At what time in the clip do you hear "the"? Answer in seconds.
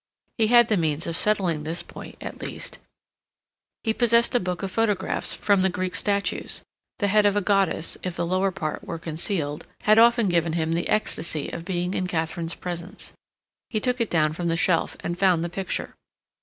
0.67-0.77, 5.61-5.69, 6.97-7.07, 8.15-8.25, 10.71-10.89, 14.47-14.57, 15.43-15.49